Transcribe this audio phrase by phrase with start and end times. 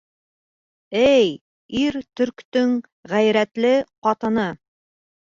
[1.01, 1.27] Эй,
[1.81, 2.71] ир төрктөң
[3.13, 3.75] ғәйрәтле
[4.09, 4.49] ҡатыны!